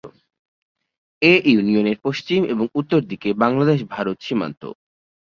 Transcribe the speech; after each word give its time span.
এ 1.21 1.33
ইউনিয়নের 1.45 1.97
পশ্চিম 2.03 2.41
এবং 2.45 2.65
উত্তর 2.75 3.01
দিকে 3.03 3.29
বাংলাদেশ-ভারত 3.43 4.17
সীমান্ত। 4.21 4.61